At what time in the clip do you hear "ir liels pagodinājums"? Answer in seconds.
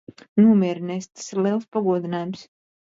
1.37-2.47